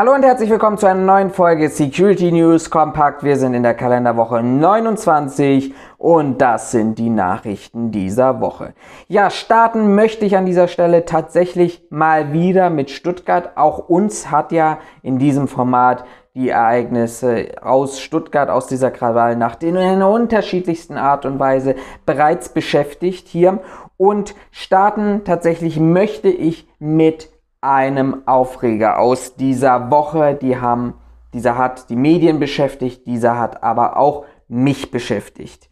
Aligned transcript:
Hallo 0.00 0.14
und 0.14 0.22
herzlich 0.22 0.48
willkommen 0.48 0.78
zu 0.78 0.86
einer 0.86 0.98
neuen 0.98 1.28
Folge 1.28 1.68
Security 1.68 2.32
News 2.32 2.70
Compact. 2.70 3.22
Wir 3.22 3.36
sind 3.36 3.52
in 3.52 3.62
der 3.62 3.74
Kalenderwoche 3.74 4.42
29 4.42 5.74
und 5.98 6.40
das 6.40 6.70
sind 6.70 6.98
die 6.98 7.10
Nachrichten 7.10 7.90
dieser 7.90 8.40
Woche. 8.40 8.72
Ja, 9.08 9.28
starten 9.28 9.94
möchte 9.94 10.24
ich 10.24 10.38
an 10.38 10.46
dieser 10.46 10.68
Stelle 10.68 11.04
tatsächlich 11.04 11.82
mal 11.90 12.32
wieder 12.32 12.70
mit 12.70 12.88
Stuttgart. 12.88 13.58
Auch 13.58 13.90
uns 13.90 14.30
hat 14.30 14.52
ja 14.52 14.78
in 15.02 15.18
diesem 15.18 15.48
Format 15.48 16.06
die 16.34 16.48
Ereignisse 16.48 17.48
aus 17.60 18.00
Stuttgart, 18.00 18.48
aus 18.48 18.68
dieser 18.68 18.90
Krawallnacht 18.90 19.62
in 19.62 19.76
einer 19.76 20.08
unterschiedlichsten 20.08 20.96
Art 20.96 21.26
und 21.26 21.38
Weise 21.38 21.74
bereits 22.06 22.48
beschäftigt 22.48 23.28
hier. 23.28 23.60
Und 23.98 24.34
starten 24.50 25.24
tatsächlich 25.26 25.78
möchte 25.78 26.30
ich 26.30 26.66
mit 26.78 27.29
einem 27.60 28.22
Aufreger 28.26 28.98
aus 28.98 29.36
dieser 29.36 29.90
Woche. 29.90 30.34
Die 30.34 30.58
haben, 30.58 30.94
dieser 31.34 31.58
hat 31.58 31.90
die 31.90 31.96
Medien 31.96 32.40
beschäftigt, 32.40 33.06
dieser 33.06 33.38
hat 33.38 33.62
aber 33.62 33.96
auch 33.96 34.24
mich 34.48 34.90
beschäftigt. 34.90 35.68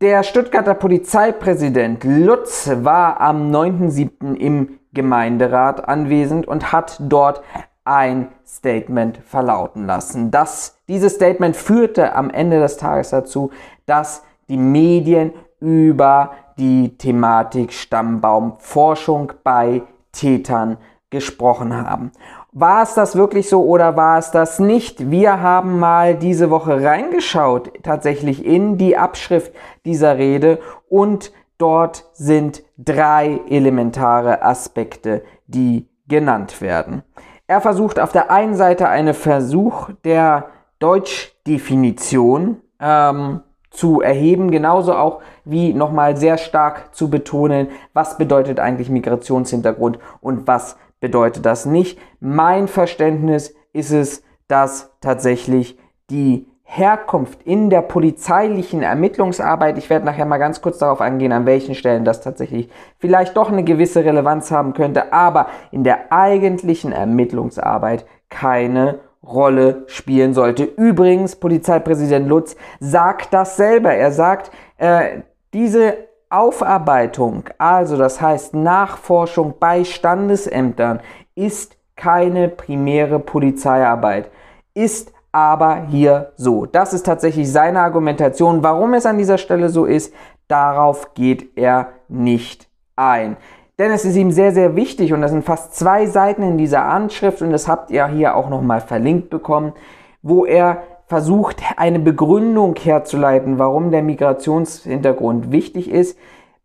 Der 0.00 0.24
Stuttgarter 0.24 0.74
Polizeipräsident 0.74 2.02
Lutz 2.02 2.70
war 2.82 3.20
am 3.20 3.52
9.7. 3.52 4.34
im 4.34 4.80
Gemeinderat 4.92 5.88
anwesend 5.88 6.48
und 6.48 6.72
hat 6.72 6.96
dort 7.00 7.42
ein 7.84 8.28
Statement 8.44 9.18
verlauten 9.18 9.86
lassen. 9.86 10.30
Das, 10.30 10.78
dieses 10.88 11.14
Statement 11.14 11.56
führte 11.56 12.14
am 12.14 12.30
Ende 12.30 12.60
des 12.60 12.76
Tages 12.76 13.10
dazu, 13.10 13.50
dass 13.86 14.24
die 14.48 14.56
Medien 14.56 15.32
über 15.60 16.32
die 16.58 16.96
Thematik 16.98 17.72
Stammbaumforschung 17.72 19.32
bei 19.42 19.82
Tätern 20.12 20.78
gesprochen 21.12 21.76
haben. 21.76 22.10
War 22.50 22.82
es 22.82 22.94
das 22.94 23.14
wirklich 23.14 23.48
so 23.48 23.62
oder 23.62 23.96
war 23.96 24.18
es 24.18 24.32
das 24.32 24.58
nicht? 24.58 25.10
Wir 25.10 25.40
haben 25.40 25.78
mal 25.78 26.16
diese 26.16 26.50
Woche 26.50 26.82
reingeschaut, 26.82 27.70
tatsächlich 27.84 28.44
in 28.44 28.78
die 28.78 28.96
Abschrift 28.96 29.52
dieser 29.84 30.18
Rede 30.18 30.58
und 30.88 31.32
dort 31.58 32.06
sind 32.14 32.64
drei 32.76 33.40
elementare 33.48 34.42
Aspekte, 34.42 35.22
die 35.46 35.88
genannt 36.08 36.60
werden. 36.60 37.04
Er 37.46 37.60
versucht 37.60 38.00
auf 38.00 38.10
der 38.10 38.30
einen 38.30 38.56
Seite 38.56 38.88
einen 38.88 39.14
Versuch 39.14 39.90
der 40.04 40.46
Deutschdefinition 40.78 42.60
ähm, 42.80 43.40
zu 43.70 44.00
erheben, 44.00 44.50
genauso 44.50 44.94
auch 44.94 45.20
wie 45.44 45.72
nochmal 45.72 46.16
sehr 46.16 46.38
stark 46.38 46.94
zu 46.94 47.10
betonen, 47.10 47.68
was 47.92 48.18
bedeutet 48.18 48.60
eigentlich 48.60 48.90
Migrationshintergrund 48.90 49.98
und 50.20 50.46
was 50.46 50.76
bedeutet 51.02 51.44
das 51.44 51.66
nicht. 51.66 51.98
Mein 52.20 52.68
Verständnis 52.68 53.54
ist 53.74 53.90
es, 53.90 54.22
dass 54.48 54.94
tatsächlich 55.00 55.76
die 56.08 56.46
Herkunft 56.62 57.42
in 57.42 57.68
der 57.68 57.82
polizeilichen 57.82 58.82
Ermittlungsarbeit, 58.82 59.76
ich 59.76 59.90
werde 59.90 60.06
nachher 60.06 60.24
mal 60.24 60.38
ganz 60.38 60.62
kurz 60.62 60.78
darauf 60.78 61.02
eingehen, 61.02 61.32
an 61.32 61.44
welchen 61.44 61.74
Stellen 61.74 62.06
das 62.06 62.22
tatsächlich 62.22 62.70
vielleicht 62.98 63.36
doch 63.36 63.50
eine 63.50 63.64
gewisse 63.64 64.04
Relevanz 64.04 64.50
haben 64.50 64.72
könnte, 64.72 65.12
aber 65.12 65.48
in 65.70 65.84
der 65.84 66.12
eigentlichen 66.12 66.92
Ermittlungsarbeit 66.92 68.06
keine 68.30 69.00
Rolle 69.22 69.82
spielen 69.88 70.34
sollte. 70.34 70.64
Übrigens, 70.64 71.36
Polizeipräsident 71.36 72.28
Lutz 72.28 72.56
sagt 72.80 73.34
das 73.34 73.56
selber. 73.56 73.92
Er 73.92 74.12
sagt, 74.12 74.50
äh, 74.78 75.20
diese 75.52 75.94
Aufarbeitung, 76.32 77.44
also 77.58 77.96
das 77.96 78.20
heißt 78.20 78.54
Nachforschung 78.54 79.54
bei 79.60 79.84
Standesämtern, 79.84 81.00
ist 81.34 81.76
keine 81.96 82.48
primäre 82.48 83.18
Polizeiarbeit, 83.18 84.30
ist 84.74 85.12
aber 85.30 85.86
hier 85.88 86.32
so. 86.36 86.66
Das 86.66 86.92
ist 86.92 87.06
tatsächlich 87.06 87.50
seine 87.50 87.80
Argumentation. 87.80 88.62
Warum 88.62 88.94
es 88.94 89.06
an 89.06 89.18
dieser 89.18 89.38
Stelle 89.38 89.68
so 89.68 89.84
ist, 89.84 90.14
darauf 90.48 91.14
geht 91.14 91.56
er 91.56 91.88
nicht 92.08 92.68
ein. 92.96 93.36
Denn 93.78 93.90
es 93.90 94.04
ist 94.04 94.16
ihm 94.16 94.30
sehr, 94.30 94.52
sehr 94.52 94.76
wichtig 94.76 95.12
und 95.12 95.22
das 95.22 95.30
sind 95.30 95.44
fast 95.44 95.74
zwei 95.74 96.06
Seiten 96.06 96.42
in 96.42 96.58
dieser 96.58 96.84
Anschrift 96.84 97.40
und 97.42 97.50
das 97.50 97.68
habt 97.68 97.90
ihr 97.90 98.06
hier 98.06 98.36
auch 98.36 98.50
nochmal 98.50 98.80
verlinkt 98.80 99.30
bekommen, 99.30 99.72
wo 100.20 100.44
er 100.44 100.82
versucht, 101.12 101.62
eine 101.76 101.98
Begründung 101.98 102.74
herzuleiten, 102.74 103.58
warum 103.58 103.90
der 103.90 104.02
Migrationshintergrund 104.02 105.52
wichtig 105.52 105.90
ist, 105.90 106.18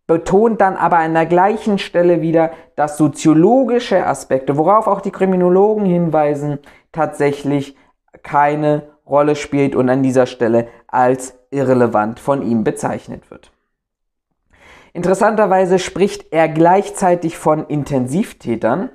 betont 0.07 0.61
dann 0.61 0.77
aber 0.77 0.99
an 0.99 1.13
der 1.15 1.25
gleichen 1.25 1.77
Stelle 1.79 2.21
wieder, 2.21 2.51
dass 2.77 2.95
soziologische 2.95 4.07
Aspekte, 4.07 4.55
worauf 4.55 4.87
auch 4.87 5.01
die 5.01 5.11
Kriminologen 5.11 5.83
hinweisen, 5.83 6.59
tatsächlich 6.93 7.75
keine 8.23 8.83
Rolle 9.05 9.35
spielt 9.35 9.75
und 9.75 9.89
an 9.89 10.01
dieser 10.01 10.27
Stelle 10.27 10.69
als 10.87 11.37
irrelevant 11.51 12.21
von 12.21 12.41
ihm 12.41 12.63
bezeichnet 12.63 13.29
wird. 13.29 13.51
Interessanterweise 14.93 15.77
spricht 15.77 16.31
er 16.31 16.47
gleichzeitig 16.47 17.37
von 17.37 17.67
Intensivtätern, 17.67 18.91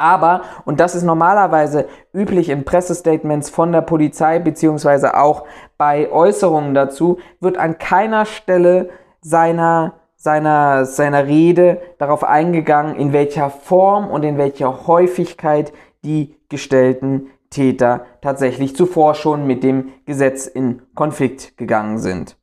aber, 0.00 0.42
und 0.64 0.80
das 0.80 0.94
ist 0.94 1.02
normalerweise 1.02 1.86
üblich 2.12 2.48
in 2.48 2.64
Pressestatements 2.64 3.50
von 3.50 3.72
der 3.72 3.82
Polizei, 3.82 4.38
beziehungsweise 4.38 5.16
auch 5.16 5.44
bei 5.76 6.10
Äußerungen 6.10 6.74
dazu, 6.74 7.18
wird 7.40 7.58
an 7.58 7.78
keiner 7.78 8.24
Stelle 8.24 8.90
seiner, 9.20 9.94
seiner, 10.16 10.86
seiner 10.86 11.26
Rede 11.26 11.80
darauf 11.98 12.24
eingegangen, 12.24 12.96
in 12.96 13.12
welcher 13.12 13.50
Form 13.50 14.10
und 14.10 14.24
in 14.24 14.38
welcher 14.38 14.86
Häufigkeit 14.86 15.72
die 16.04 16.36
gestellten 16.48 17.30
Täter 17.50 18.06
tatsächlich 18.22 18.76
zuvor 18.76 19.14
schon 19.14 19.46
mit 19.46 19.62
dem 19.62 19.92
Gesetz 20.06 20.46
in 20.46 20.82
Konflikt 20.94 21.58
gegangen 21.58 21.98
sind. 21.98 22.36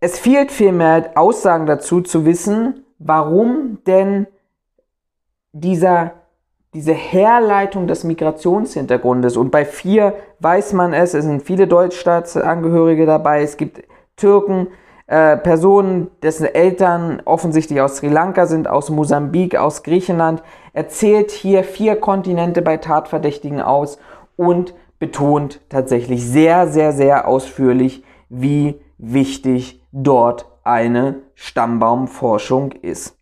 Es 0.00 0.18
fehlt 0.18 0.52
vielmehr 0.52 1.12
Aussagen 1.16 1.66
dazu 1.66 2.02
zu 2.02 2.24
wissen, 2.24 2.84
warum 2.98 3.78
denn 3.86 4.26
dieser 5.52 6.12
diese 6.74 6.92
Herleitung 6.92 7.86
des 7.86 8.04
Migrationshintergrundes. 8.04 9.36
Und 9.36 9.50
bei 9.50 9.64
vier 9.64 10.14
weiß 10.40 10.72
man 10.74 10.92
es, 10.92 11.14
es 11.14 11.24
sind 11.24 11.42
viele 11.42 11.66
Deutschstaatsangehörige 11.66 13.06
dabei, 13.06 13.42
es 13.42 13.56
gibt 13.56 13.82
Türken, 14.16 14.68
äh, 15.06 15.38
Personen, 15.38 16.10
dessen 16.22 16.44
Eltern 16.44 17.22
offensichtlich 17.24 17.80
aus 17.80 17.96
Sri 17.96 18.08
Lanka 18.08 18.46
sind, 18.46 18.68
aus 18.68 18.90
Mosambik, 18.90 19.56
aus 19.56 19.82
Griechenland, 19.82 20.42
erzählt 20.74 21.30
hier 21.30 21.64
vier 21.64 21.96
Kontinente 21.96 22.60
bei 22.60 22.76
Tatverdächtigen 22.76 23.62
aus 23.62 23.98
und 24.36 24.74
betont 24.98 25.60
tatsächlich 25.70 26.26
sehr, 26.26 26.68
sehr, 26.68 26.92
sehr 26.92 27.26
ausführlich, 27.26 28.04
wie 28.28 28.80
wichtig 28.98 29.82
dort 29.92 30.46
eine 30.62 31.22
Stammbaumforschung 31.34 32.72
ist. 32.72 33.17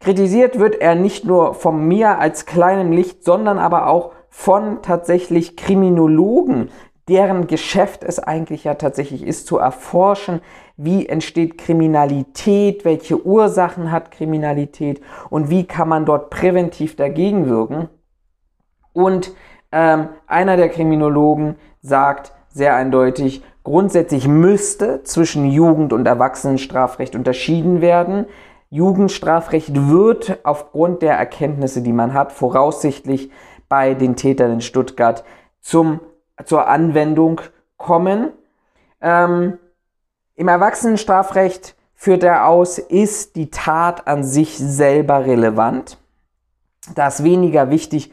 Kritisiert 0.00 0.58
wird 0.58 0.76
er 0.76 0.94
nicht 0.94 1.24
nur 1.24 1.54
von 1.54 1.86
mir 1.86 2.18
als 2.18 2.46
kleinem 2.46 2.92
Licht, 2.92 3.24
sondern 3.24 3.58
aber 3.58 3.88
auch 3.88 4.12
von 4.30 4.82
tatsächlich 4.82 5.56
Kriminologen, 5.56 6.70
deren 7.08 7.46
Geschäft 7.46 8.04
es 8.04 8.18
eigentlich 8.18 8.64
ja 8.64 8.74
tatsächlich 8.74 9.26
ist, 9.26 9.46
zu 9.46 9.58
erforschen, 9.58 10.40
wie 10.76 11.06
entsteht 11.06 11.58
Kriminalität, 11.58 12.84
welche 12.84 13.24
Ursachen 13.24 13.90
hat 13.90 14.10
Kriminalität 14.10 15.00
und 15.30 15.50
wie 15.50 15.64
kann 15.64 15.88
man 15.88 16.04
dort 16.04 16.30
präventiv 16.30 16.94
dagegen 16.94 17.48
wirken. 17.48 17.88
Und 18.92 19.32
ähm, 19.72 20.08
einer 20.26 20.56
der 20.56 20.68
Kriminologen 20.68 21.56
sagt 21.80 22.32
sehr 22.48 22.76
eindeutig, 22.76 23.42
grundsätzlich 23.64 24.28
müsste 24.28 25.02
zwischen 25.02 25.50
Jugend- 25.50 25.92
und 25.92 26.06
Erwachsenenstrafrecht 26.06 27.14
unterschieden 27.14 27.80
werden. 27.80 28.26
Jugendstrafrecht 28.70 29.88
wird 29.88 30.40
aufgrund 30.44 31.02
der 31.02 31.14
Erkenntnisse, 31.14 31.82
die 31.82 31.92
man 31.92 32.12
hat, 32.12 32.32
voraussichtlich 32.32 33.30
bei 33.68 33.94
den 33.94 34.16
Tätern 34.16 34.52
in 34.52 34.60
Stuttgart 34.60 35.24
zum, 35.60 36.00
zur 36.44 36.68
Anwendung 36.68 37.40
kommen. 37.76 38.30
Ähm, 39.00 39.58
Im 40.34 40.48
Erwachsenenstrafrecht 40.48 41.76
führt 41.94 42.22
er 42.22 42.46
aus, 42.46 42.78
ist 42.78 43.36
die 43.36 43.50
Tat 43.50 44.06
an 44.06 44.22
sich 44.22 44.56
selber 44.58 45.24
relevant. 45.24 45.98
Da 46.94 47.08
ist 47.08 47.24
weniger 47.24 47.70
wichtig, 47.70 48.12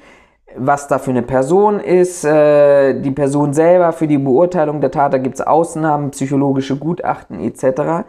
was 0.58 0.88
da 0.88 1.00
für 1.00 1.12
eine 1.12 1.22
Person 1.22 1.82
ist, 1.82 2.24
äh, 2.24 3.00
die 3.02 3.12
Person 3.12 3.54
selber 3.54 3.92
für 3.92 4.08
die 4.08 4.18
Beurteilung 4.18 4.80
der 4.80 4.92
Tat, 4.92 5.14
da 5.14 5.18
gibt 5.18 5.36
es 5.36 5.42
Ausnahmen, 5.42 6.12
psychologische 6.12 6.78
Gutachten 6.78 7.42
etc 7.42 8.06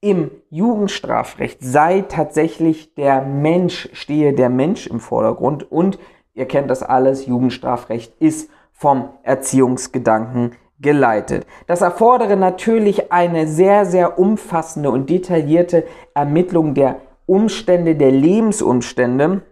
im 0.00 0.30
Jugendstrafrecht 0.50 1.58
sei 1.62 2.02
tatsächlich 2.02 2.94
der 2.94 3.22
Mensch, 3.22 3.88
stehe 3.92 4.32
der 4.32 4.50
Mensch 4.50 4.86
im 4.86 5.00
Vordergrund 5.00 5.70
und 5.70 5.98
ihr 6.34 6.46
kennt 6.46 6.70
das 6.70 6.82
alles, 6.82 7.26
Jugendstrafrecht 7.26 8.14
ist 8.20 8.50
vom 8.72 9.08
Erziehungsgedanken 9.22 10.52
geleitet. 10.78 11.46
Das 11.66 11.80
erfordere 11.80 12.36
natürlich 12.36 13.10
eine 13.10 13.46
sehr, 13.46 13.86
sehr 13.86 14.18
umfassende 14.18 14.90
und 14.90 15.08
detaillierte 15.08 15.84
Ermittlung 16.14 16.74
der 16.74 16.96
Umstände, 17.24 17.96
der 17.96 18.12
Lebensumstände, 18.12 19.42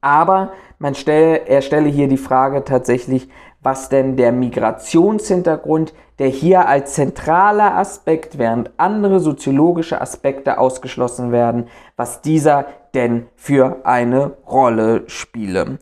aber 0.00 0.52
man 0.78 0.94
stelle, 0.94 1.48
er 1.48 1.62
stelle 1.62 1.88
hier 1.88 2.06
die 2.06 2.18
Frage 2.18 2.62
tatsächlich, 2.64 3.28
was 3.62 3.88
denn 3.88 4.16
der 4.16 4.32
Migrationshintergrund, 4.32 5.94
der 6.18 6.28
hier 6.28 6.68
als 6.68 6.94
zentraler 6.94 7.76
Aspekt, 7.76 8.38
während 8.38 8.70
andere 8.76 9.20
soziologische 9.20 10.00
Aspekte 10.00 10.58
ausgeschlossen 10.58 11.32
werden, 11.32 11.68
was 11.96 12.22
dieser 12.22 12.66
denn 12.94 13.26
für 13.34 13.80
eine 13.84 14.32
Rolle 14.46 15.04
spiele. 15.06 15.78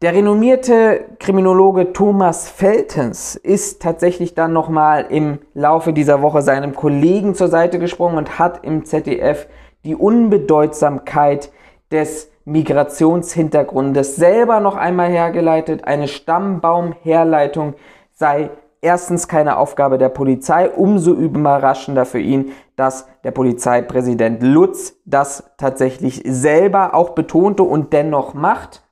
Der 0.00 0.14
renommierte 0.14 1.06
Kriminologe 1.18 1.92
Thomas 1.92 2.48
Feltens 2.48 3.34
ist 3.34 3.82
tatsächlich 3.82 4.34
dann 4.34 4.52
nochmal 4.52 5.06
im 5.08 5.40
Laufe 5.54 5.92
dieser 5.92 6.22
Woche 6.22 6.40
seinem 6.40 6.76
Kollegen 6.76 7.34
zur 7.34 7.48
Seite 7.48 7.80
gesprungen 7.80 8.16
und 8.16 8.38
hat 8.38 8.64
im 8.64 8.84
ZDF 8.84 9.48
die 9.84 9.96
Unbedeutsamkeit 9.96 11.50
des 11.90 12.30
Migrationshintergrundes 12.48 14.16
selber 14.16 14.60
noch 14.60 14.74
einmal 14.74 15.10
hergeleitet. 15.10 15.84
Eine 15.84 16.08
Stammbaumherleitung 16.08 17.74
sei 18.14 18.50
erstens 18.80 19.28
keine 19.28 19.58
Aufgabe 19.58 19.98
der 19.98 20.08
Polizei, 20.08 20.70
umso 20.70 21.12
überraschender 21.12 22.06
für 22.06 22.20
ihn, 22.20 22.52
dass 22.74 23.06
der 23.22 23.32
Polizeipräsident 23.32 24.42
Lutz 24.42 24.96
das 25.04 25.50
tatsächlich 25.58 26.22
selber 26.24 26.94
auch 26.94 27.10
betonte 27.10 27.64
und 27.64 27.92
dennoch 27.92 28.32
macht. 28.32 28.82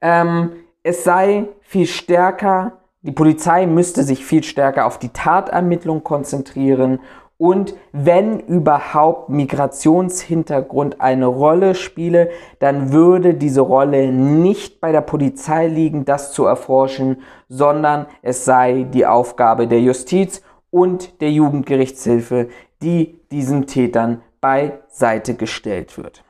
Ähm, 0.00 0.52
es 0.82 1.04
sei 1.04 1.48
viel 1.60 1.86
stärker, 1.86 2.78
die 3.02 3.12
Polizei 3.12 3.66
müsste 3.66 4.02
sich 4.02 4.24
viel 4.24 4.42
stärker 4.42 4.86
auf 4.86 4.98
die 4.98 5.10
Tatermittlung 5.10 6.02
konzentrieren 6.02 6.98
und 7.38 7.74
wenn 7.92 8.40
überhaupt 8.40 9.28
Migrationshintergrund 9.28 11.00
eine 11.00 11.26
Rolle 11.26 11.74
spiele, 11.74 12.30
dann 12.60 12.92
würde 12.92 13.34
diese 13.34 13.60
Rolle 13.60 14.10
nicht 14.10 14.80
bei 14.80 14.90
der 14.90 15.02
Polizei 15.02 15.66
liegen, 15.68 16.06
das 16.06 16.32
zu 16.32 16.46
erforschen, 16.46 17.22
sondern 17.48 18.06
es 18.22 18.44
sei 18.44 18.86
die 18.90 19.04
Aufgabe 19.04 19.66
der 19.66 19.80
Justiz 19.80 20.42
und 20.70 21.20
der 21.20 21.30
Jugendgerichtshilfe, 21.30 22.48
die 22.82 23.20
diesen 23.30 23.66
Tätern 23.66 24.22
beiseite 24.40 25.34
gestellt 25.34 25.98
wird. 25.98 26.25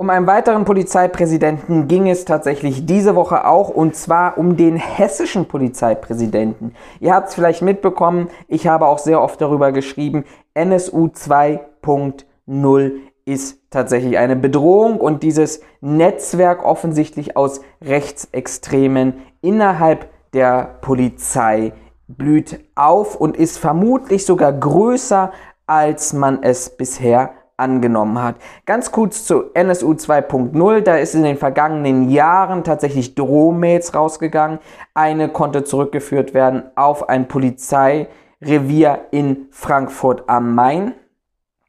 Um 0.00 0.08
einen 0.08 0.26
weiteren 0.26 0.64
Polizeipräsidenten 0.64 1.86
ging 1.86 2.08
es 2.08 2.24
tatsächlich 2.24 2.86
diese 2.86 3.16
Woche 3.16 3.46
auch 3.46 3.68
und 3.68 3.94
zwar 3.94 4.38
um 4.38 4.56
den 4.56 4.76
hessischen 4.76 5.46
Polizeipräsidenten. 5.46 6.74
Ihr 7.00 7.14
habt 7.14 7.28
es 7.28 7.34
vielleicht 7.34 7.60
mitbekommen, 7.60 8.30
ich 8.48 8.66
habe 8.66 8.86
auch 8.86 8.96
sehr 8.96 9.20
oft 9.20 9.42
darüber 9.42 9.72
geschrieben, 9.72 10.24
NSU 10.54 11.08
2.0 11.08 12.92
ist 13.26 13.58
tatsächlich 13.68 14.16
eine 14.16 14.36
Bedrohung 14.36 14.98
und 14.98 15.22
dieses 15.22 15.60
Netzwerk 15.82 16.64
offensichtlich 16.64 17.36
aus 17.36 17.60
Rechtsextremen 17.84 19.18
innerhalb 19.42 20.08
der 20.32 20.78
Polizei 20.80 21.74
blüht 22.08 22.64
auf 22.74 23.16
und 23.16 23.36
ist 23.36 23.58
vermutlich 23.58 24.24
sogar 24.24 24.54
größer, 24.54 25.30
als 25.66 26.14
man 26.14 26.42
es 26.42 26.70
bisher 26.70 27.34
angenommen 27.60 28.20
hat. 28.22 28.36
Ganz 28.66 28.90
kurz 28.90 29.24
zu 29.24 29.52
NSU 29.54 29.92
2.0, 29.92 30.80
da 30.80 30.96
ist 30.96 31.14
in 31.14 31.22
den 31.22 31.36
vergangenen 31.36 32.10
Jahren 32.10 32.64
tatsächlich 32.64 33.14
Drohmails 33.14 33.94
rausgegangen. 33.94 34.58
Eine 34.94 35.28
konnte 35.28 35.62
zurückgeführt 35.62 36.34
werden 36.34 36.64
auf 36.74 37.08
ein 37.08 37.28
Polizeirevier 37.28 39.06
in 39.10 39.46
Frankfurt 39.50 40.28
am 40.28 40.54
Main. 40.54 40.94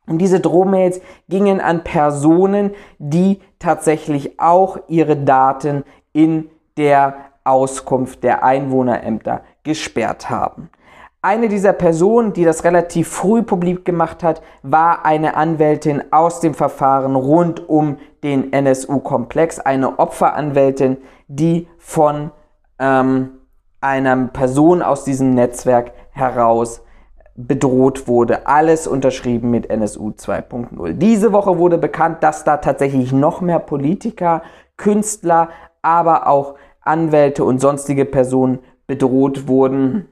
Und 0.07 0.17
diese 0.17 0.39
Drohmails 0.39 0.99
gingen 1.29 1.61
an 1.61 1.83
Personen, 1.83 2.71
die 2.97 3.39
tatsächlich 3.59 4.39
auch 4.39 4.77
ihre 4.87 5.15
Daten 5.15 5.83
in 6.11 6.49
der 6.77 7.15
Auskunft 7.43 8.23
der 8.23 8.43
Einwohnerämter 8.43 9.41
gesperrt 9.63 10.29
haben. 10.29 10.69
Eine 11.23 11.49
dieser 11.49 11.73
Personen, 11.73 12.33
die 12.33 12.43
das 12.43 12.63
relativ 12.63 13.07
früh 13.07 13.43
publik 13.43 13.85
gemacht 13.85 14.23
hat, 14.23 14.41
war 14.63 15.05
eine 15.05 15.35
Anwältin 15.35 16.01
aus 16.09 16.39
dem 16.39 16.55
Verfahren 16.55 17.15
rund 17.15 17.69
um 17.69 17.97
den 18.23 18.51
NSU-Komplex, 18.51 19.59
eine 19.59 19.99
Opferanwältin, 19.99 20.97
die 21.27 21.67
von 21.77 22.31
ähm, 22.79 23.33
einer 23.81 24.17
Person 24.29 24.81
aus 24.81 25.03
diesem 25.03 25.35
Netzwerk 25.35 25.91
heraus 26.09 26.81
bedroht 27.35 28.07
wurde. 28.07 28.47
Alles 28.47 28.87
unterschrieben 28.87 29.51
mit 29.51 29.69
NSU 29.69 30.09
2.0. 30.09 30.93
Diese 30.93 31.33
Woche 31.33 31.59
wurde 31.59 31.77
bekannt, 31.77 32.23
dass 32.23 32.45
da 32.45 32.57
tatsächlich 32.57 33.13
noch 33.13 33.41
mehr 33.41 33.59
Politiker, 33.59 34.41
Künstler, 34.75 35.49
aber 35.83 36.25
auch 36.25 36.55
Anwälte 36.81 37.43
und 37.43 37.61
sonstige 37.61 38.05
Personen 38.05 38.57
bedroht 38.87 39.47
wurden 39.47 40.07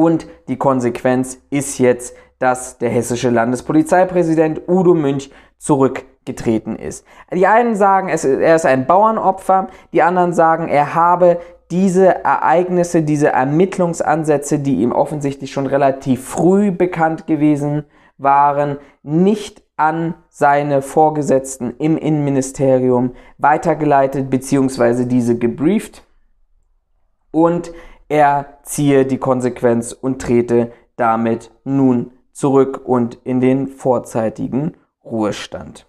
und 0.00 0.26
die 0.48 0.56
Konsequenz 0.56 1.42
ist 1.50 1.78
jetzt, 1.78 2.16
dass 2.38 2.78
der 2.78 2.88
hessische 2.88 3.28
Landespolizeipräsident 3.28 4.62
Udo 4.66 4.94
Münch 4.94 5.30
zurückgetreten 5.58 6.74
ist. 6.74 7.04
Die 7.30 7.46
einen 7.46 7.76
sagen, 7.76 8.08
er 8.08 8.56
ist 8.56 8.64
ein 8.64 8.86
Bauernopfer, 8.86 9.66
die 9.92 10.00
anderen 10.00 10.32
sagen, 10.32 10.68
er 10.68 10.94
habe 10.94 11.38
diese 11.70 12.24
Ereignisse, 12.24 13.02
diese 13.02 13.28
Ermittlungsansätze, 13.28 14.58
die 14.58 14.76
ihm 14.76 14.92
offensichtlich 14.92 15.52
schon 15.52 15.66
relativ 15.66 16.26
früh 16.26 16.70
bekannt 16.70 17.26
gewesen 17.26 17.84
waren, 18.16 18.78
nicht 19.02 19.62
an 19.76 20.14
seine 20.30 20.80
Vorgesetzten 20.80 21.74
im 21.76 21.98
Innenministerium 21.98 23.12
weitergeleitet 23.36 24.30
bzw. 24.30 25.04
diese 25.04 25.36
gebrieft. 25.36 26.04
Und 27.32 27.72
er 28.10 28.58
ziehe 28.64 29.06
die 29.06 29.18
Konsequenz 29.18 29.92
und 29.92 30.20
trete 30.20 30.72
damit 30.96 31.50
nun 31.64 32.10
zurück 32.32 32.82
und 32.84 33.14
in 33.24 33.40
den 33.40 33.68
vorzeitigen 33.68 34.76
Ruhestand. 35.04 35.86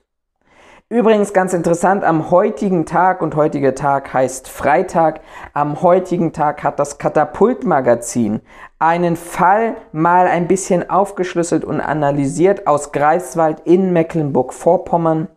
Übrigens 0.87 1.33
ganz 1.33 1.53
interessant, 1.53 2.03
am 2.03 2.31
heutigen 2.31 2.85
Tag, 2.85 3.21
und 3.21 3.35
heutiger 3.35 3.73
Tag 3.75 4.13
heißt 4.13 4.49
Freitag, 4.49 5.21
am 5.53 5.81
heutigen 5.81 6.31
Tag 6.33 6.63
hat 6.63 6.79
das 6.79 6.97
Katapultmagazin 6.97 8.41
einen 8.77 9.15
Fall 9.15 9.77
mal 9.91 10.27
ein 10.27 10.47
bisschen 10.47 10.89
aufgeschlüsselt 10.89 11.63
und 11.63 11.81
analysiert 11.81 12.67
aus 12.67 12.91
Greifswald 12.91 13.61
in 13.61 13.93
Mecklenburg-Vorpommern, 13.93 15.29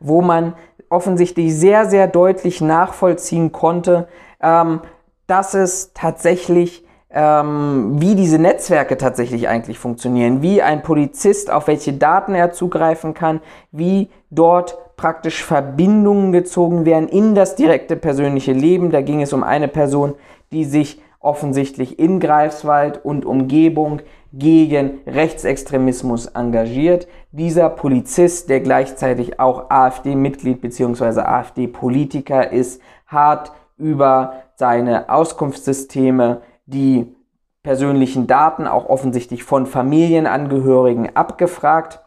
wo 0.00 0.20
man 0.20 0.54
offensichtlich 0.90 1.58
sehr, 1.58 1.86
sehr 1.86 2.06
deutlich 2.06 2.60
nachvollziehen 2.60 3.52
konnte, 3.52 4.06
ähm, 4.40 4.80
dass 5.26 5.54
es 5.54 5.92
tatsächlich, 5.94 6.84
ähm, 7.10 8.00
wie 8.00 8.14
diese 8.14 8.38
Netzwerke 8.38 8.96
tatsächlich 8.96 9.48
eigentlich 9.48 9.78
funktionieren, 9.78 10.42
wie 10.42 10.62
ein 10.62 10.82
Polizist, 10.82 11.50
auf 11.50 11.66
welche 11.66 11.92
Daten 11.92 12.34
er 12.34 12.52
zugreifen 12.52 13.14
kann, 13.14 13.40
wie 13.72 14.08
dort 14.30 14.78
praktisch 14.96 15.44
Verbindungen 15.44 16.32
gezogen 16.32 16.86
werden 16.86 17.08
in 17.08 17.34
das 17.34 17.54
direkte 17.54 17.96
persönliche 17.96 18.52
Leben. 18.52 18.90
Da 18.90 19.02
ging 19.02 19.20
es 19.22 19.32
um 19.32 19.42
eine 19.44 19.68
Person, 19.68 20.14
die 20.52 20.64
sich 20.64 21.00
offensichtlich 21.20 21.98
in 21.98 22.20
Greifswald 22.20 23.04
und 23.04 23.24
Umgebung 23.24 24.00
gegen 24.32 25.00
Rechtsextremismus 25.06 26.26
engagiert. 26.26 27.08
Dieser 27.32 27.68
Polizist, 27.68 28.48
der 28.48 28.60
gleichzeitig 28.60 29.40
auch 29.40 29.70
AfD-Mitglied 29.70 30.60
bzw. 30.60 31.20
AfD-Politiker 31.20 32.52
ist, 32.52 32.80
hat 33.06 33.52
über 33.76 34.34
seine 34.54 35.08
Auskunftssysteme 35.08 36.42
die 36.66 37.14
persönlichen 37.62 38.26
Daten 38.26 38.66
auch 38.66 38.88
offensichtlich 38.88 39.44
von 39.44 39.66
Familienangehörigen 39.66 41.14
abgefragt. 41.16 42.00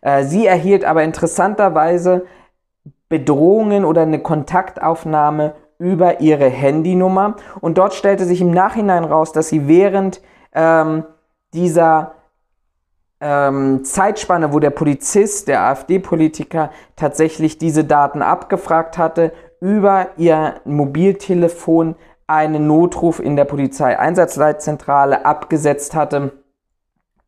Äh, 0.00 0.24
sie 0.24 0.46
erhielt 0.46 0.84
aber 0.84 1.02
interessanterweise 1.04 2.26
Bedrohungen 3.08 3.84
oder 3.84 4.02
eine 4.02 4.18
Kontaktaufnahme 4.18 5.54
über 5.78 6.20
ihre 6.20 6.48
Handynummer 6.48 7.36
und 7.60 7.78
dort 7.78 7.94
stellte 7.94 8.24
sich 8.24 8.40
im 8.40 8.50
Nachhinein 8.50 9.04
raus, 9.04 9.32
dass 9.32 9.48
sie 9.48 9.68
während 9.68 10.20
ähm, 10.52 11.04
dieser 11.52 12.14
ähm, 13.20 13.84
Zeitspanne, 13.84 14.52
wo 14.52 14.58
der 14.58 14.70
Polizist, 14.70 15.48
der 15.48 15.62
AfD-Politiker 15.62 16.70
tatsächlich 16.96 17.58
diese 17.58 17.84
Daten 17.84 18.22
abgefragt 18.22 18.98
hatte, 18.98 19.32
über 19.60 20.08
ihr 20.16 20.60
Mobiltelefon 20.64 21.96
einen 22.26 22.66
Notruf 22.66 23.20
in 23.20 23.36
der 23.36 23.44
Polizeieinsatzleitzentrale 23.44 25.24
abgesetzt 25.24 25.94
hatte 25.94 26.32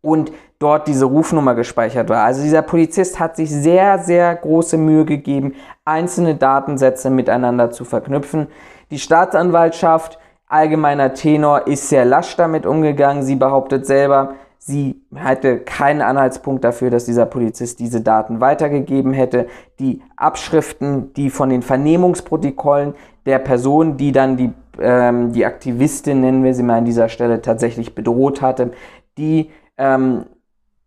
und 0.01 0.33
dort 0.59 0.89
diese 0.89 1.05
Rufnummer 1.05 1.55
gespeichert 1.55 2.09
war. 2.09 2.25
Also 2.25 2.43
dieser 2.43 2.63
Polizist 2.63 3.19
hat 3.19 3.37
sich 3.37 3.51
sehr, 3.51 3.99
sehr 3.99 4.35
große 4.35 4.79
Mühe 4.79 5.05
gegeben, 5.05 5.55
einzelne 5.85 6.35
Datensätze 6.35 7.11
miteinander 7.11 7.71
zu 7.71 7.85
verknüpfen. 7.85 8.47
Die 8.91 8.99
Staatsanwaltschaft, 8.99 10.19
allgemeiner 10.49 11.13
Tenor, 11.13 11.67
ist 11.67 11.89
sehr 11.89 12.05
lasch 12.05 12.37
damit 12.37 12.65
umgegangen. 12.67 13.23
Sie 13.23 13.37
behauptet 13.37 13.85
selber, 13.85 14.35
Sie 14.69 15.01
hatte 15.15 15.61
keinen 15.61 16.03
Anhaltspunkt 16.03 16.65
dafür, 16.65 16.91
dass 16.91 17.05
dieser 17.05 17.25
Polizist 17.25 17.79
diese 17.79 18.01
Daten 18.01 18.41
weitergegeben 18.41 19.13
hätte. 19.13 19.47
Die 19.79 20.03
Abschriften, 20.17 21.15
die 21.15 21.31
von 21.31 21.51
den 21.51 21.63
Vernehmungsprotokollen 21.63 22.95
der 23.27 23.39
Person, 23.39 23.97
die 23.97 24.11
dann 24.11 24.37
die, 24.37 24.51
ähm, 24.81 25.31
die 25.31 25.47
Aktivistin, 25.47 26.21
nennen 26.21 26.43
wir 26.43 26.53
sie 26.53 26.65
mal 26.65 26.79
an 26.79 26.85
dieser 26.85 27.09
Stelle, 27.09 27.43
tatsächlich 27.43 27.95
bedroht 27.95 28.43
hatte, 28.43 28.73
die 29.19 29.53
ähm, 29.79 30.25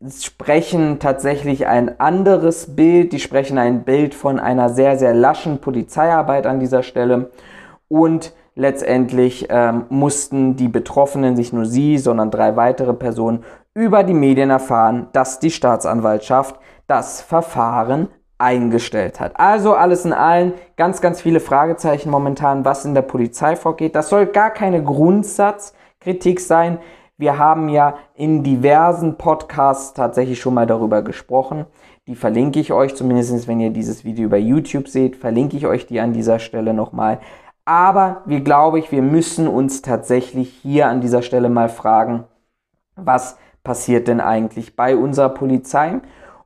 sprechen 0.10 1.00
tatsächlich 1.00 1.66
ein 1.66 2.02
anderes 2.02 2.76
Bild. 2.76 3.14
Die 3.14 3.20
sprechen 3.22 3.58
ein 3.58 3.84
Bild 3.86 4.14
von 4.14 4.42
einer 4.42 4.68
sehr, 4.68 4.98
sehr 4.98 5.14
laschen 5.14 5.60
Polizeiarbeit 5.60 6.48
an 6.48 6.60
dieser 6.60 6.84
Stelle. 6.84 7.32
Und 7.88 8.34
letztendlich 8.60 9.48
ähm, 9.50 9.86
mussten 9.90 10.58
die 10.58 10.68
Betroffenen, 10.68 11.34
nicht 11.36 11.54
nur 11.54 11.66
sie, 11.66 11.98
sondern 11.98 12.30
drei 12.30 12.58
weitere 12.58 12.94
Personen, 12.94 13.44
über 13.74 14.04
die 14.04 14.14
Medien 14.14 14.50
erfahren, 14.50 15.08
dass 15.14 15.40
die 15.40 15.50
Staatsanwaltschaft 15.50 16.60
das 16.86 17.22
Verfahren 17.22 18.10
eingestellt 18.38 19.20
hat. 19.20 19.40
Also 19.40 19.74
alles 19.74 20.04
in 20.04 20.12
allem 20.12 20.54
ganz, 20.76 21.00
ganz 21.00 21.22
viele 21.22 21.40
Fragezeichen 21.40 22.10
momentan, 22.10 22.66
was 22.66 22.84
in 22.84 22.94
der 22.94 23.02
Polizei 23.02 23.56
vorgeht. 23.56 23.96
Das 23.96 24.10
soll 24.10 24.26
gar 24.26 24.50
keine 24.50 24.84
Grundsatzkritik 24.84 26.42
sein. 26.42 26.80
Wir 27.18 27.38
haben 27.38 27.70
ja 27.70 27.96
in 28.14 28.44
diversen 28.44 29.18
Podcasts 29.18 29.94
tatsächlich 29.94 30.40
schon 30.40 30.54
mal 30.54 30.68
darüber 30.68 31.02
gesprochen. 31.02 31.66
Die 32.08 32.16
verlinke 32.16 32.60
ich 32.60 32.74
euch, 32.74 32.96
zumindest 32.96 33.48
wenn 33.48 33.60
ihr 33.60 33.70
dieses 33.70 34.04
Video 34.04 34.26
über 34.26 34.38
YouTube 34.38 34.88
seht, 34.88 35.16
verlinke 35.16 35.56
ich 35.56 35.68
euch 35.68 35.86
die 35.86 36.00
an 36.00 36.12
dieser 36.12 36.40
Stelle 36.40 36.74
nochmal. 36.74 37.20
Aber 37.70 38.24
wir 38.26 38.40
glaube 38.40 38.80
ich, 38.80 38.92
wir 38.92 39.04
müssen 39.04 39.48
uns 39.48 39.84
tatsächlich 39.84 40.50
hier 40.64 40.88
an 40.88 41.02
dieser 41.02 41.22
Stelle 41.22 41.50
mal 41.50 41.70
fragen, 41.70 42.24
was 42.96 43.38
passiert 43.64 44.08
denn 44.08 44.22
eigentlich 44.22 44.76
bei 44.76 44.98
unserer 44.98 45.30
Polizei? 45.30 46.00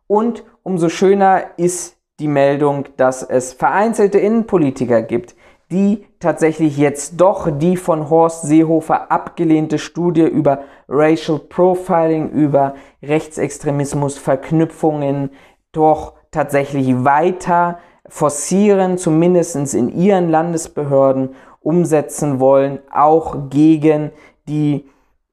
Und 0.06 0.44
umso 0.64 0.90
schöner 0.90 1.44
ist 1.56 1.96
die 2.20 2.28
Meldung, 2.28 2.90
dass 2.98 3.24
es 3.24 3.54
vereinzelte 3.54 4.20
Innenpolitiker 4.20 5.02
gibt, 5.02 5.34
die 5.72 6.06
tatsächlich 6.20 6.76
jetzt 6.76 7.22
doch 7.22 7.50
die 7.58 7.78
von 7.78 8.10
Horst 8.10 8.42
Seehofer 8.42 9.10
abgelehnte 9.10 9.80
Studie 9.80 10.28
über 10.28 10.64
Racial 10.90 11.40
Profiling, 11.40 12.32
über 12.32 12.76
Rechtsextremismus, 13.02 14.18
Verknüpfungen 14.18 15.30
doch 15.72 16.16
tatsächlich 16.32 17.06
weiter 17.06 17.80
forcieren, 18.08 18.98
zumindest 18.98 19.74
in 19.74 19.90
ihren 19.90 20.30
Landesbehörden 20.30 21.36
umsetzen 21.62 22.40
wollen, 22.40 22.80
auch 22.92 23.50
gegen 23.50 24.12
die 24.48 24.86